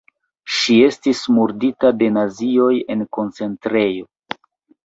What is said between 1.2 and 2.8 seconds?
murdita de nazioj